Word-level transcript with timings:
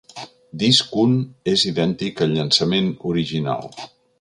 Disc 0.61 0.95
un 1.01 1.13
és 1.53 1.65
idèntic 1.73 2.25
al 2.27 2.35
llançament 2.39 2.91
original. 3.13 3.71